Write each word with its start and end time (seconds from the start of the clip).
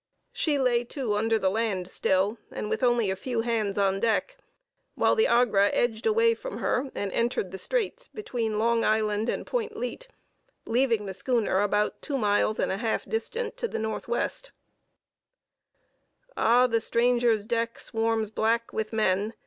She 0.33 0.57
lay 0.57 0.83
to 0.85 1.13
under 1.13 1.37
the 1.37 1.51
land 1.51 1.87
still, 1.87 2.39
and 2.49 2.71
with 2.71 2.81
only 2.81 3.11
a 3.11 3.15
few 3.15 3.41
hands 3.41 3.77
on 3.77 3.99
deck, 3.99 4.35
while 4.95 5.13
the 5.13 5.27
Agra 5.27 5.69
edged 5.73 6.07
away 6.07 6.33
from 6.33 6.57
her 6.57 6.89
and 6.95 7.11
entered 7.11 7.51
the 7.51 7.59
straits 7.59 8.07
between 8.07 8.57
Long 8.57 8.83
Island 8.83 9.29
and 9.29 9.45
Point 9.45 9.77
Leat, 9.77 10.07
leaving 10.65 11.05
the 11.05 11.13
schooner 11.13 11.61
about 11.61 12.01
two 12.01 12.17
miles 12.17 12.57
and 12.57 12.71
a 12.71 12.77
half 12.77 13.05
distant 13.07 13.57
to 13.57 13.67
the 13.67 13.77
N.W. 13.77 14.27
Ah! 16.35 16.65
The 16.65 16.81
stranger's 16.81 17.45
deck 17.45 17.79
swarms 17.79 18.31
black 18.31 18.73
with 18.73 18.91
men. 18.91 19.35